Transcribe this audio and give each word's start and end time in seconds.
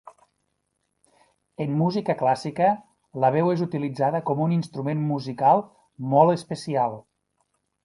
En 1.65 1.75
música 1.81 2.15
clàssica, 2.21 2.69
la 3.25 3.31
veu 3.37 3.51
és 3.57 3.63
utilitzada 3.67 4.23
com 4.31 4.43
un 4.47 4.57
instrument 4.57 5.07
musical 5.13 5.65
molt 6.17 6.41
especial. 6.41 7.01